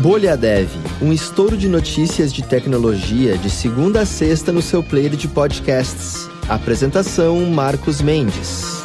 Bolha 0.00 0.34
Dev, 0.34 0.70
um 1.02 1.12
estouro 1.12 1.58
de 1.58 1.68
notícias 1.68 2.32
de 2.32 2.42
tecnologia 2.42 3.36
de 3.36 3.50
segunda 3.50 4.00
a 4.00 4.06
sexta 4.06 4.50
no 4.50 4.62
seu 4.62 4.82
player 4.82 5.14
de 5.14 5.28
podcasts. 5.28 6.26
Apresentação 6.48 7.44
Marcos 7.50 8.00
Mendes. 8.00 8.82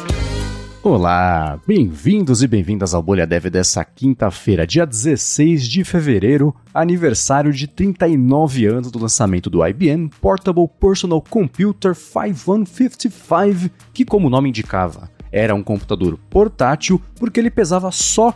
Olá, 0.82 1.58
bem-vindos 1.66 2.42
e 2.42 2.46
bem-vindas 2.46 2.92
ao 2.92 3.02
Bolha 3.02 3.26
Dev 3.26 3.46
dessa 3.46 3.82
quinta-feira, 3.82 4.66
dia 4.66 4.84
16 4.84 5.66
de 5.66 5.84
fevereiro, 5.84 6.54
aniversário 6.74 7.50
de 7.50 7.66
39 7.66 8.66
anos 8.66 8.90
do 8.90 8.98
lançamento 8.98 9.48
do 9.48 9.66
IBM 9.66 10.10
Portable 10.20 10.68
Personal 10.78 11.22
Computer 11.22 11.94
5155, 11.94 13.70
que 13.94 14.04
como 14.04 14.26
o 14.26 14.30
nome 14.30 14.50
indicava, 14.50 15.10
era 15.32 15.54
um 15.54 15.62
computador 15.62 16.18
portátil 16.28 17.00
porque 17.18 17.40
ele 17.40 17.50
pesava 17.50 17.90
só 17.90 18.34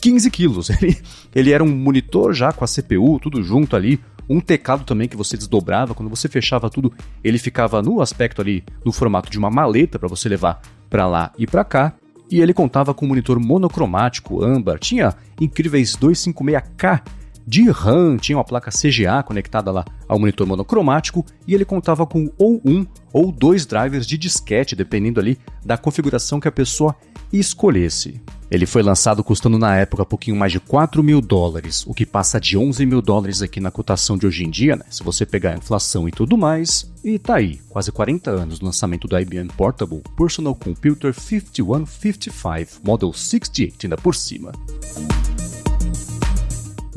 15 0.00 0.30
quilos. 0.30 0.70
Ele, 0.80 0.96
ele 1.34 1.52
era 1.52 1.62
um 1.62 1.68
monitor 1.68 2.32
já 2.32 2.52
com 2.52 2.64
a 2.64 2.68
CPU, 2.68 3.18
tudo 3.20 3.42
junto 3.42 3.76
ali, 3.76 4.00
um 4.28 4.40
teclado 4.40 4.84
também 4.84 5.08
que 5.08 5.16
você 5.16 5.36
desdobrava, 5.36 5.94
quando 5.94 6.08
você 6.08 6.28
fechava 6.28 6.70
tudo, 6.70 6.92
ele 7.22 7.36
ficava 7.36 7.82
no 7.82 8.00
aspecto 8.00 8.40
ali, 8.40 8.62
no 8.84 8.92
formato 8.92 9.28
de 9.28 9.36
uma 9.36 9.50
maleta 9.50 9.98
para 9.98 10.08
você 10.08 10.28
levar 10.28 10.60
para 10.88 11.06
lá 11.06 11.32
e 11.36 11.46
para 11.46 11.64
cá. 11.64 11.94
E 12.30 12.40
ele 12.40 12.54
contava 12.54 12.94
com 12.94 13.04
um 13.04 13.08
monitor 13.08 13.40
monocromático 13.40 14.44
âmbar, 14.44 14.78
tinha 14.78 15.14
incríveis 15.40 15.96
256K 15.96 17.02
de 17.46 17.70
RAM, 17.70 18.16
tinha 18.16 18.38
uma 18.38 18.44
placa 18.44 18.70
CGA 18.70 19.22
conectada 19.22 19.70
lá 19.70 19.84
ao 20.06 20.18
monitor 20.18 20.46
monocromático 20.46 21.24
e 21.46 21.54
ele 21.54 21.64
contava 21.64 22.06
com 22.06 22.30
ou 22.38 22.60
um 22.64 22.86
ou 23.12 23.32
dois 23.32 23.66
drivers 23.66 24.06
de 24.06 24.16
disquete, 24.16 24.76
dependendo 24.76 25.20
ali 25.20 25.38
da 25.64 25.76
configuração 25.76 26.40
que 26.40 26.48
a 26.48 26.52
pessoa 26.52 26.94
escolhesse. 27.32 28.20
Ele 28.50 28.66
foi 28.66 28.82
lançado 28.82 29.22
custando 29.22 29.56
na 29.56 29.76
época 29.76 30.02
um 30.02 30.06
pouquinho 30.06 30.36
mais 30.36 30.50
de 30.50 30.58
4 30.58 31.02
mil 31.04 31.20
dólares, 31.20 31.86
o 31.86 31.94
que 31.94 32.04
passa 32.04 32.40
de 32.40 32.58
11 32.58 32.84
mil 32.84 33.00
dólares 33.00 33.42
aqui 33.42 33.60
na 33.60 33.70
cotação 33.70 34.18
de 34.18 34.26
hoje 34.26 34.44
em 34.44 34.50
dia, 34.50 34.74
né? 34.74 34.84
Se 34.90 35.04
você 35.04 35.24
pegar 35.24 35.52
a 35.52 35.56
inflação 35.56 36.08
e 36.08 36.10
tudo 36.10 36.36
mais. 36.36 36.90
E 37.04 37.18
tá 37.18 37.36
aí, 37.36 37.60
quase 37.68 37.92
40 37.92 38.30
anos 38.30 38.58
do 38.58 38.66
lançamento 38.66 39.06
do 39.06 39.16
IBM 39.16 39.48
Portable 39.56 40.02
Personal 40.16 40.54
Computer 40.54 41.14
5155 41.14 42.80
Model 42.84 43.12
68 43.12 43.86
ainda 43.86 43.96
por 43.96 44.16
cima. 44.16 44.50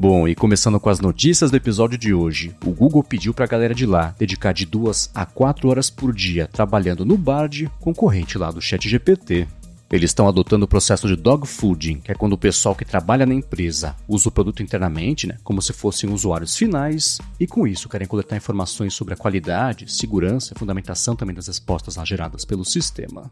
Bom, 0.03 0.27
e 0.27 0.35
começando 0.35 0.81
com 0.81 0.89
as 0.89 0.99
notícias 0.99 1.49
do 1.49 1.55
episódio 1.55 1.97
de 1.97 2.13
hoje, 2.13 2.53
o 2.65 2.71
Google 2.71 3.01
pediu 3.01 3.33
para 3.33 3.45
a 3.45 3.47
galera 3.47 3.73
de 3.73 3.85
lá 3.85 4.13
dedicar 4.19 4.51
de 4.51 4.65
2 4.65 5.11
a 5.15 5.25
4 5.25 5.69
horas 5.69 5.89
por 5.89 6.13
dia 6.13 6.45
trabalhando 6.45 7.05
no 7.05 7.17
Bard, 7.17 7.71
concorrente 7.79 8.37
lá 8.37 8.51
do 8.51 8.61
ChatGPT. 8.61 9.47
Eles 9.89 10.09
estão 10.09 10.27
adotando 10.27 10.65
o 10.65 10.67
processo 10.67 11.07
de 11.07 11.15
dog 11.15 11.47
fooding, 11.47 12.01
que 12.01 12.11
é 12.11 12.15
quando 12.15 12.33
o 12.33 12.37
pessoal 12.37 12.75
que 12.75 12.83
trabalha 12.83 13.25
na 13.25 13.33
empresa 13.33 13.95
usa 14.05 14.27
o 14.27 14.31
produto 14.31 14.61
internamente, 14.61 15.25
né, 15.25 15.37
como 15.41 15.61
se 15.61 15.71
fossem 15.71 16.11
usuários 16.11 16.57
finais, 16.57 17.19
e 17.39 17.47
com 17.47 17.65
isso 17.65 17.87
querem 17.87 18.05
coletar 18.05 18.35
informações 18.35 18.93
sobre 18.93 19.13
a 19.13 19.17
qualidade, 19.17 19.89
segurança 19.89 20.51
e 20.53 20.59
fundamentação 20.59 21.15
também 21.15 21.33
das 21.33 21.47
respostas 21.47 21.95
geradas 22.05 22.43
pelo 22.43 22.65
sistema. 22.65 23.31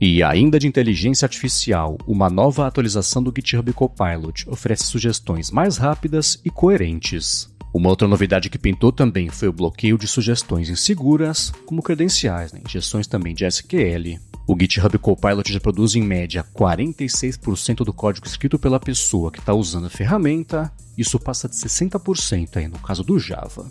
E 0.00 0.22
ainda 0.22 0.60
de 0.60 0.68
inteligência 0.68 1.26
artificial, 1.26 1.98
uma 2.06 2.30
nova 2.30 2.66
atualização 2.66 3.20
do 3.20 3.32
GitHub 3.34 3.72
Copilot 3.72 4.48
oferece 4.48 4.84
sugestões 4.84 5.50
mais 5.50 5.76
rápidas 5.76 6.40
e 6.44 6.50
coerentes. 6.50 7.52
Uma 7.74 7.90
outra 7.90 8.06
novidade 8.06 8.48
que 8.48 8.58
pintou 8.58 8.92
também 8.92 9.28
foi 9.28 9.48
o 9.48 9.52
bloqueio 9.52 9.98
de 9.98 10.06
sugestões 10.06 10.70
inseguras, 10.70 11.52
como 11.66 11.82
credenciais, 11.82 12.52
né? 12.52 12.60
injeções 12.64 13.08
também 13.08 13.34
de 13.34 13.44
SQL. 13.44 14.20
O 14.46 14.56
GitHub 14.58 14.96
Copilot 14.98 15.52
já 15.52 15.60
produz 15.60 15.96
em 15.96 16.02
média 16.02 16.46
46% 16.54 17.84
do 17.84 17.92
código 17.92 18.26
escrito 18.26 18.58
pela 18.58 18.78
pessoa 18.78 19.32
que 19.32 19.40
está 19.40 19.52
usando 19.52 19.88
a 19.88 19.90
ferramenta, 19.90 20.72
isso 20.96 21.18
passa 21.18 21.48
de 21.48 21.56
60% 21.56 22.56
aí 22.56 22.68
no 22.68 22.78
caso 22.78 23.02
do 23.02 23.18
Java. 23.18 23.70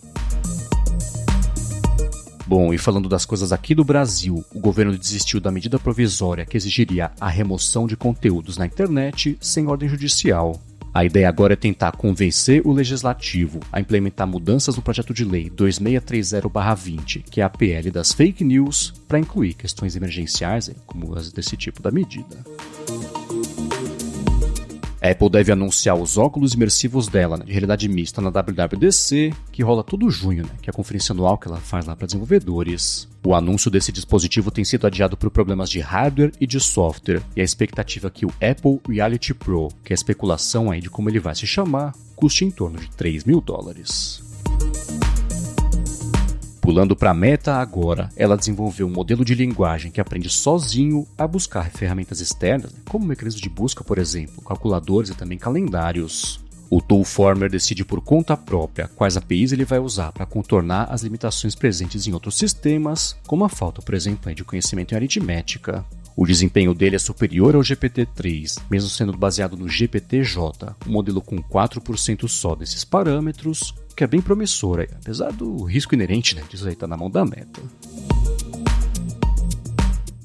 Bom, 2.48 2.74
e 2.74 2.78
falando 2.78 3.10
das 3.10 3.26
coisas 3.26 3.52
aqui 3.52 3.76
do 3.76 3.84
Brasil, 3.84 4.42
o 4.56 4.60
governo 4.60 4.98
desistiu 4.98 5.42
da 5.42 5.52
medida 5.52 5.78
provisória 5.78 6.46
que 6.46 6.56
exigiria 6.56 7.12
a 7.20 7.28
remoção 7.28 7.86
de 7.86 7.98
conteúdos 7.98 8.58
na 8.58 8.66
internet 8.66 9.38
sem 9.42 9.68
ordem 9.68 9.90
judicial. 9.90 10.58
A 10.94 11.04
ideia 11.04 11.28
agora 11.28 11.54
é 11.54 11.58
tentar 11.58 11.92
convencer 11.92 12.66
o 12.66 12.72
legislativo 12.72 13.60
a 13.70 13.82
implementar 13.82 14.26
mudanças 14.26 14.78
no 14.78 14.82
projeto 14.82 15.14
de 15.14 15.26
lei 15.26 15.50
2630-20, 15.50 17.24
que 17.30 17.42
é 17.42 17.44
a 17.44 17.50
PL 17.50 17.92
das 17.92 18.14
fake 18.14 18.46
news, 18.46 18.94
para 19.10 19.20
incluir 19.20 19.54
questões 19.54 19.98
emergenciais, 19.98 20.72
como 20.86 21.16
as 21.16 21.34
desse 21.34 21.58
tipo 21.58 21.82
da 21.82 21.92
medida. 21.92 22.46
A 25.08 25.12
Apple 25.12 25.30
deve 25.30 25.54
anunciar 25.54 25.96
os 25.96 26.18
óculos 26.18 26.54
imersivos 26.54 27.08
dela 27.08 27.38
né, 27.38 27.46
de 27.46 27.52
realidade 27.54 27.88
mista 27.88 28.22
na 28.22 28.30
WWDC, 28.30 29.34
que 29.54 29.64
rola 29.64 29.82
todo 29.82 30.10
junho, 30.10 30.44
né, 30.44 30.50
que 30.62 30.70
é 30.70 30.72
a 30.72 30.74
conferência 30.74 31.14
anual 31.14 31.38
que 31.38 31.48
ela 31.48 31.62
faz 31.62 31.86
lá 31.86 31.96
para 31.96 32.08
desenvolvedores. 32.08 33.08
O 33.26 33.34
anúncio 33.34 33.72
desse 33.72 33.90
dispositivo 33.90 34.52
tem 34.52 34.66
sido 34.66 34.86
adiado 34.86 35.16
por 35.16 35.32
problemas 35.32 35.70
de 35.70 35.80
hardware 35.80 36.34
e 36.42 36.46
de 36.46 36.60
software, 36.60 37.22
e 37.38 37.42
a 37.42 37.44
expectativa 37.44 38.08
é 38.08 38.12
que 38.12 38.26
o 38.26 38.34
Apple 38.42 38.82
Reality 38.86 39.34
Pro, 39.34 39.70
que 39.82 39.94
é 39.94 39.96
a 39.96 39.96
especulação 39.96 40.70
aí 40.70 40.82
de 40.82 40.90
como 40.90 41.10
ele 41.10 41.22
vai 41.22 41.36
se 41.36 41.48
chamar, 41.48 41.96
custe 42.14 42.44
em 42.44 42.52
torno 42.52 42.78
de 42.78 42.90
3 42.90 43.24
mil 43.24 43.40
dólares. 43.40 44.27
Pulando 46.68 46.98
para 46.98 47.12
a 47.12 47.14
Meta 47.14 47.54
agora, 47.54 48.10
ela 48.18 48.36
desenvolveu 48.36 48.88
um 48.88 48.92
modelo 48.92 49.24
de 49.24 49.34
linguagem 49.34 49.90
que 49.90 50.02
aprende 50.02 50.30
sozinho 50.30 51.08
a 51.18 51.26
buscar 51.26 51.72
ferramentas 51.72 52.20
externas, 52.20 52.74
como 52.90 53.06
mecanismos 53.08 53.42
de 53.42 53.48
busca, 53.48 53.86
por 53.86 53.98
exemplo, 53.98 54.44
calculadores 54.44 55.10
e 55.10 55.16
também 55.16 55.38
calendários. 55.38 56.42
O 56.70 56.82
Toolformer 56.82 57.50
decide 57.50 57.86
por 57.86 58.02
conta 58.02 58.36
própria 58.36 58.90
quais 58.90 59.16
APIs 59.16 59.54
ele 59.54 59.64
vai 59.64 59.80
usar 59.80 60.12
para 60.12 60.26
contornar 60.26 60.90
as 60.92 61.04
limitações 61.04 61.56
presentes 61.56 62.06
em 62.06 62.12
outros 62.12 62.38
sistemas, 62.38 63.16
como 63.26 63.46
a 63.46 63.50
falta, 63.50 63.82
por 63.82 63.96
exemplo, 63.96 64.36
de 64.36 64.44
conhecimento 64.44 64.92
em 64.92 64.98
aritmética. 64.98 65.86
O 66.18 66.26
desempenho 66.26 66.74
dele 66.74 66.98
é 66.98 67.00
superior 67.00 67.56
ao 67.56 67.62
GPT-3, 67.62 68.62
mesmo 68.70 68.90
sendo 68.90 69.16
baseado 69.16 69.56
no 69.56 69.70
GPT-J, 69.70 70.76
um 70.86 70.92
modelo 70.92 71.22
com 71.22 71.42
4% 71.42 72.28
só 72.28 72.56
desses 72.56 72.84
parâmetros, 72.84 73.74
que 73.98 74.04
é 74.04 74.08
bem 74.08 74.22
promissor, 74.22 74.80
aí, 74.80 74.88
apesar 74.94 75.32
do 75.34 75.64
risco 75.64 75.96
inerente 75.96 76.36
né, 76.36 76.44
disso 76.48 76.68
aí 76.68 76.74
estar 76.74 76.86
tá 76.86 76.88
na 76.88 76.96
mão 76.96 77.10
da 77.10 77.26
meta. 77.26 77.60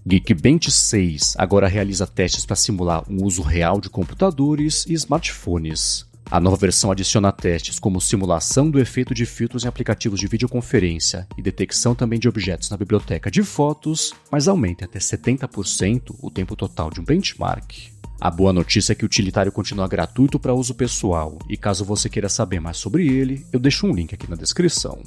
Geekbench 0.06 0.70
6 0.70 1.36
agora 1.38 1.66
realiza 1.66 2.06
testes 2.06 2.44
para 2.44 2.54
simular 2.54 3.02
um 3.10 3.24
uso 3.24 3.40
real 3.40 3.80
de 3.80 3.88
computadores 3.88 4.84
e 4.86 4.92
smartphones. 4.92 6.06
A 6.30 6.38
nova 6.38 6.56
versão 6.56 6.90
adiciona 6.90 7.32
testes 7.32 7.78
como 7.78 8.00
simulação 8.00 8.70
do 8.70 8.78
efeito 8.78 9.14
de 9.14 9.24
filtros 9.24 9.64
em 9.64 9.68
aplicativos 9.68 10.20
de 10.20 10.26
videoconferência 10.26 11.26
e 11.38 11.42
detecção 11.42 11.94
também 11.94 12.18
de 12.18 12.28
objetos 12.28 12.68
na 12.68 12.76
biblioteca 12.76 13.30
de 13.30 13.42
fotos, 13.42 14.12
mas 14.30 14.48
aumenta 14.48 14.84
até 14.84 14.98
70% 14.98 16.14
o 16.20 16.30
tempo 16.30 16.54
total 16.56 16.90
de 16.90 17.00
um 17.00 17.04
benchmark. 17.04 17.91
A 18.22 18.30
boa 18.30 18.52
notícia 18.52 18.92
é 18.92 18.94
que 18.94 19.04
o 19.04 19.06
utilitário 19.06 19.50
continua 19.50 19.88
gratuito 19.88 20.38
para 20.38 20.54
uso 20.54 20.76
pessoal, 20.76 21.40
e 21.48 21.56
caso 21.56 21.84
você 21.84 22.08
queira 22.08 22.28
saber 22.28 22.60
mais 22.60 22.76
sobre 22.76 23.04
ele, 23.04 23.44
eu 23.52 23.58
deixo 23.58 23.84
um 23.84 23.92
link 23.92 24.14
aqui 24.14 24.30
na 24.30 24.36
descrição. 24.36 25.02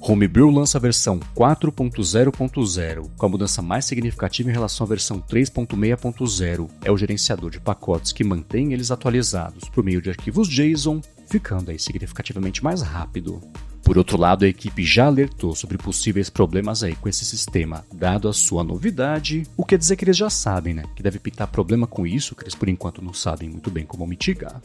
Homebrew 0.00 0.50
lança 0.50 0.76
a 0.76 0.80
versão 0.80 1.20
4.0.0, 1.36 3.08
com 3.16 3.24
a 3.24 3.28
mudança 3.28 3.62
mais 3.62 3.84
significativa 3.84 4.50
em 4.50 4.52
relação 4.52 4.84
à 4.84 4.88
versão 4.88 5.20
3.6.0. 5.20 6.68
É 6.82 6.90
o 6.90 6.98
gerenciador 6.98 7.50
de 7.50 7.60
pacotes 7.60 8.10
que 8.10 8.24
mantém 8.24 8.72
eles 8.72 8.90
atualizados 8.90 9.68
por 9.68 9.84
meio 9.84 10.02
de 10.02 10.10
arquivos 10.10 10.48
JSON, 10.48 11.00
ficando 11.28 11.70
aí 11.70 11.78
significativamente 11.78 12.64
mais 12.64 12.82
rápido. 12.82 13.40
Por 13.84 13.98
outro 13.98 14.18
lado, 14.18 14.46
a 14.46 14.48
equipe 14.48 14.82
já 14.82 15.04
alertou 15.04 15.54
sobre 15.54 15.76
possíveis 15.76 16.30
problemas 16.30 16.82
aí 16.82 16.96
com 16.96 17.06
esse 17.06 17.22
sistema, 17.22 17.84
dado 17.92 18.28
a 18.28 18.32
sua 18.32 18.64
novidade, 18.64 19.42
o 19.58 19.62
que 19.62 19.74
quer 19.74 19.78
dizer 19.78 19.96
que 19.96 20.04
eles 20.06 20.16
já 20.16 20.30
sabem, 20.30 20.72
né? 20.72 20.84
Que 20.96 21.02
deve 21.02 21.18
pintar 21.18 21.48
problema 21.48 21.86
com 21.86 22.06
isso, 22.06 22.34
que 22.34 22.44
eles 22.44 22.54
por 22.54 22.68
enquanto 22.68 23.04
não 23.04 23.12
sabem 23.12 23.50
muito 23.50 23.70
bem 23.70 23.84
como 23.84 24.06
mitigar. 24.06 24.62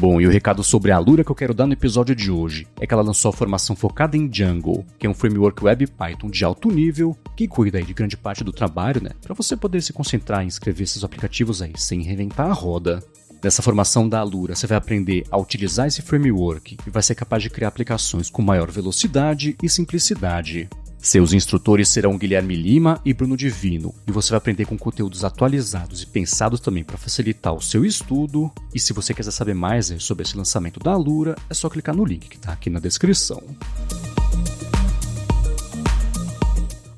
Bom, 0.00 0.18
e 0.18 0.26
o 0.26 0.30
recado 0.30 0.64
sobre 0.64 0.90
a 0.92 0.96
Alura 0.96 1.22
que 1.22 1.30
eu 1.30 1.34
quero 1.34 1.52
dar 1.52 1.66
no 1.66 1.74
episódio 1.74 2.16
de 2.16 2.30
hoje 2.30 2.66
é 2.80 2.86
que 2.86 2.94
ela 2.94 3.02
lançou 3.02 3.28
a 3.28 3.32
formação 3.34 3.76
focada 3.76 4.16
em 4.16 4.26
Django, 4.26 4.82
que 4.98 5.06
é 5.06 5.10
um 5.10 5.14
framework 5.14 5.62
web 5.62 5.86
Python 5.86 6.30
de 6.30 6.42
alto 6.42 6.70
nível 6.70 7.14
que 7.36 7.46
cuida 7.46 7.82
de 7.82 7.92
grande 7.92 8.16
parte 8.16 8.42
do 8.42 8.52
trabalho, 8.52 9.02
né? 9.02 9.10
Para 9.20 9.34
você 9.34 9.54
poder 9.54 9.82
se 9.82 9.92
concentrar 9.92 10.42
em 10.42 10.48
escrever 10.48 10.84
esses 10.84 11.04
aplicativos 11.04 11.60
aí 11.60 11.74
sem 11.76 12.00
reinventar 12.00 12.48
a 12.48 12.54
roda. 12.54 13.04
Nessa 13.42 13.62
formação 13.62 14.06
da 14.06 14.20
Alura, 14.20 14.54
você 14.54 14.66
vai 14.66 14.76
aprender 14.76 15.24
a 15.30 15.38
utilizar 15.38 15.86
esse 15.86 16.02
framework 16.02 16.76
e 16.86 16.90
vai 16.90 17.02
ser 17.02 17.14
capaz 17.14 17.42
de 17.42 17.48
criar 17.48 17.68
aplicações 17.68 18.28
com 18.28 18.42
maior 18.42 18.70
velocidade 18.70 19.56
e 19.62 19.68
simplicidade. 19.68 20.68
Seus 20.98 21.32
instrutores 21.32 21.88
serão 21.88 22.18
Guilherme 22.18 22.54
Lima 22.54 23.00
e 23.02 23.14
Bruno 23.14 23.34
Divino, 23.34 23.94
e 24.06 24.12
você 24.12 24.28
vai 24.28 24.36
aprender 24.36 24.66
com 24.66 24.76
conteúdos 24.76 25.24
atualizados 25.24 26.02
e 26.02 26.06
pensados 26.06 26.60
também 26.60 26.84
para 26.84 26.98
facilitar 26.98 27.54
o 27.54 27.62
seu 27.62 27.86
estudo. 27.86 28.52
E 28.74 28.78
se 28.78 28.92
você 28.92 29.14
quiser 29.14 29.30
saber 29.30 29.54
mais 29.54 29.94
sobre 30.00 30.24
esse 30.24 30.36
lançamento 30.36 30.78
da 30.78 30.92
Alura, 30.92 31.34
é 31.48 31.54
só 31.54 31.70
clicar 31.70 31.96
no 31.96 32.04
link 32.04 32.28
que 32.28 32.36
está 32.36 32.52
aqui 32.52 32.68
na 32.68 32.78
descrição. 32.78 33.42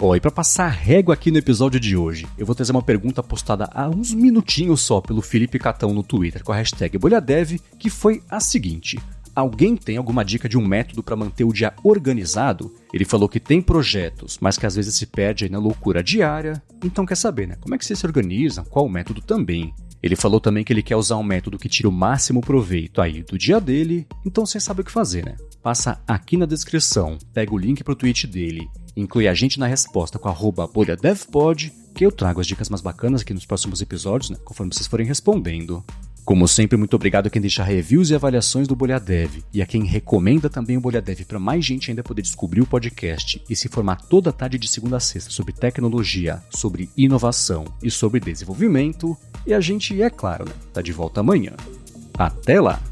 Ó, 0.05 0.17
e 0.17 0.21
para 0.21 0.33
passar 0.33 0.67
régua 0.67 1.15
aqui 1.15 1.31
no 1.31 1.39
episódio 1.39 1.79
de 1.79 1.97
hoje, 1.97 2.27
eu 2.37 2.45
vou 2.45 2.57
trazer 2.57 2.73
uma 2.73 2.83
pergunta 2.83 3.23
postada 3.23 3.71
há 3.73 3.89
uns 3.89 4.13
minutinhos 4.13 4.81
só 4.81 5.01
pelo 5.01 5.23
Felipe 5.23 5.61
Catão 5.61 5.95
no 5.95 6.03
Twitter 6.03 6.43
com 6.43 6.51
a 6.51 6.57
hashtag 6.57 6.99
BolhaDev, 6.99 7.61
que 7.79 7.89
foi 7.89 8.21
a 8.29 8.41
seguinte: 8.41 8.99
Alguém 9.33 9.77
tem 9.77 9.97
alguma 9.97 10.25
dica 10.25 10.49
de 10.49 10.59
um 10.59 10.67
método 10.67 11.05
para 11.05 11.15
manter 11.15 11.45
o 11.45 11.53
dia 11.53 11.73
organizado? 11.85 12.75
Ele 12.93 13.05
falou 13.05 13.29
que 13.29 13.39
tem 13.39 13.63
projetos, 13.63 14.39
mas 14.41 14.59
que 14.59 14.67
às 14.67 14.75
vezes 14.75 14.93
se 14.97 15.07
perde 15.07 15.45
aí 15.45 15.51
na 15.51 15.61
loucura 15.61 16.03
diária. 16.03 16.61
Então 16.85 17.07
quer 17.07 17.15
saber, 17.15 17.47
né? 17.47 17.57
Como 17.61 17.73
é 17.73 17.79
que 17.79 17.85
você 17.85 17.95
se 17.95 18.05
organiza? 18.05 18.65
Qual 18.65 18.85
o 18.85 18.91
método 18.91 19.21
também? 19.21 19.73
Ele 20.03 20.17
falou 20.17 20.41
também 20.41 20.65
que 20.65 20.73
ele 20.73 20.83
quer 20.83 20.97
usar 20.97 21.17
um 21.17 21.23
método 21.23 21.61
que 21.61 21.69
tira 21.69 21.89
o 21.89 21.93
máximo 21.93 22.41
proveito 22.41 23.01
aí 23.01 23.23
do 23.23 23.39
dia 23.39 23.61
dele, 23.61 24.05
então 24.27 24.45
você 24.45 24.59
sabe 24.59 24.81
o 24.81 24.85
que 24.85 24.91
fazer, 24.91 25.25
né? 25.25 25.37
Passa 25.63 26.01
aqui 26.07 26.37
na 26.37 26.47
descrição, 26.47 27.19
pega 27.33 27.55
o 27.55 27.59
link 27.59 27.85
pro 27.85 27.95
tweet 27.95 28.27
dele 28.27 28.69
Inclui 28.97 29.27
a 29.27 29.35
gente 29.35 29.59
na 29.59 29.67
resposta 29.67 30.19
com 30.19 30.29
arroba 30.29 30.67
bolhadevpod, 30.67 31.73
que 31.95 32.05
eu 32.05 32.13
trago 32.13 32.41
as 32.41 32.47
dicas 32.47 32.69
mais 32.69 32.83
bacanas 32.83 33.23
aqui 33.23 33.33
nos 33.33 33.47
próximos 33.47 33.81
episódios, 33.81 34.31
né, 34.31 34.37
conforme 34.45 34.73
vocês 34.73 34.87
forem 34.87 35.07
respondendo. 35.07 35.83
Como 36.25 36.47
sempre, 36.47 36.79
muito 36.79 36.95
obrigado 36.95 37.27
a 37.27 37.31
quem 37.31 37.43
deixa 37.43 37.65
reviews 37.65 38.11
e 38.11 38.15
avaliações 38.15 38.69
do 38.69 38.77
Bolhadev 38.77 39.43
e 39.53 39.61
a 39.61 39.67
quem 39.67 39.85
recomenda 39.85 40.49
também 40.49 40.77
o 40.77 40.81
Bolhadev 40.81 41.25
para 41.25 41.41
mais 41.41 41.65
gente 41.65 41.91
ainda 41.91 42.03
poder 42.03 42.23
descobrir 42.23 42.61
o 42.61 42.67
podcast 42.67 43.43
e 43.51 43.57
se 43.57 43.69
formar 43.69 43.97
toda 43.97 44.33
tarde 44.33 44.57
de 44.57 44.69
segunda 44.69 44.99
a 44.99 45.01
sexta 45.01 45.31
sobre 45.31 45.53
tecnologia, 45.53 46.41
sobre 46.49 46.89
inovação 46.97 47.65
e 47.83 47.91
sobre 47.91 48.21
desenvolvimento. 48.21 49.17
E 49.45 49.53
a 49.53 49.61
gente, 49.61 50.01
é 50.01 50.11
claro, 50.11 50.45
né, 50.45 50.53
tá 50.73 50.81
de 50.81 50.93
volta 50.93 51.21
amanhã. 51.21 51.55
Até 52.17 52.61
lá! 52.61 52.92